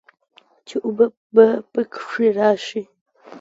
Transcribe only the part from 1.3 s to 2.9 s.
به پکښې راشي